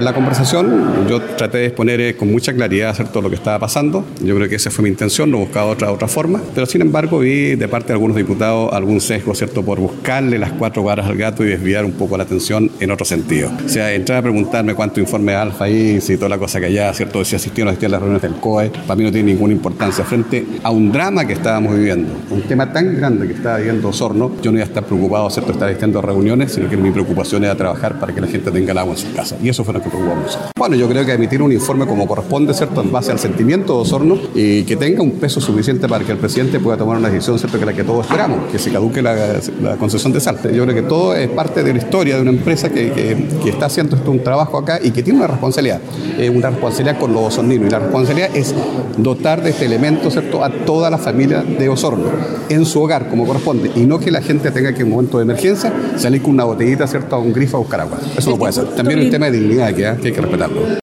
[0.00, 4.04] La conversación, yo traté de exponer eh, con mucha claridad todo lo que estaba pasando.
[4.22, 6.40] Yo creo que esa fue mi intención, no buscaba otra, otra forma.
[6.54, 10.52] Pero sin embargo, vi de parte de algunos diputados algún sesgo, ¿cierto?, por buscarle las
[10.52, 13.50] cuatro varas al gato y desviar un poco la atención en otro sentido.
[13.64, 16.92] O sea, entrar a preguntarme cuánto informe alfa ahí, si toda la cosa que allá,
[16.92, 20.04] ¿cierto?, si asistieron a las reuniones del COE, para mí no tiene ninguna importancia.
[20.04, 24.32] Frente a un drama que estábamos viviendo, un tema tan grande que estaba viviendo Osorno,
[24.42, 27.44] yo no iba a estar preocupado, ¿cierto?, estar asistiendo a reuniones, sino que mi preocupación
[27.44, 29.36] era trabajar para que la gente tenga el agua en su casa.
[29.42, 29.83] Y eso fue lo que
[30.56, 33.80] Bueno, yo creo que emitir un informe como corresponde, ¿cierto?, en base al sentimiento de
[33.80, 37.38] Osorno y que tenga un peso suficiente para que el presidente pueda tomar una decisión,
[37.38, 39.16] ¿cierto?, que la que todos esperamos, que se caduque la,
[39.78, 40.54] concesión de Salte.
[40.54, 42.92] Yo creo que todo es parte de la historia de una empresa que,
[43.42, 45.80] que, está haciendo esto un trabajo acá y que tiene una responsabilidad,
[46.18, 47.68] eh, una responsabilidad con los osorninos.
[47.68, 48.54] Y la responsabilidad es
[48.96, 52.06] dotar de este elemento, ¿cierto?, a toda la familia de Osorno,
[52.48, 55.18] en su hogar, como corresponde, y no que la gente tenga que en un momento
[55.18, 57.98] de emergencia salir con una botellita, ¿cierto?, a un grifo a buscar agua.
[58.16, 58.66] Eso no puede ser.
[58.68, 60.66] También un tema de dignidad que, hay que respetarlo.